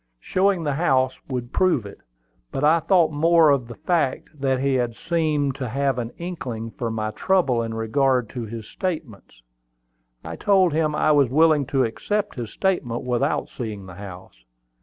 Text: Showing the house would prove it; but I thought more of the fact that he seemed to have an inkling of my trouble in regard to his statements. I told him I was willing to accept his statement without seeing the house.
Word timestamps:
Showing 0.19 0.63
the 0.63 0.73
house 0.73 1.13
would 1.27 1.53
prove 1.53 1.85
it; 1.85 1.99
but 2.51 2.63
I 2.63 2.79
thought 2.79 3.11
more 3.11 3.51
of 3.51 3.67
the 3.67 3.75
fact 3.75 4.31
that 4.41 4.59
he 4.59 4.83
seemed 4.95 5.53
to 5.57 5.69
have 5.69 5.99
an 5.99 6.09
inkling 6.17 6.73
of 6.79 6.91
my 6.93 7.11
trouble 7.11 7.61
in 7.61 7.75
regard 7.75 8.27
to 8.29 8.43
his 8.45 8.67
statements. 8.67 9.43
I 10.23 10.37
told 10.37 10.73
him 10.73 10.95
I 10.95 11.11
was 11.11 11.29
willing 11.29 11.67
to 11.67 11.83
accept 11.83 12.33
his 12.33 12.49
statement 12.49 13.03
without 13.03 13.47
seeing 13.49 13.85
the 13.85 13.93
house. 13.93 14.43